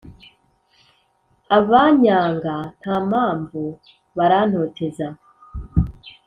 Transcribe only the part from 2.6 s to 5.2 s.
nta mpamvu barantoteza,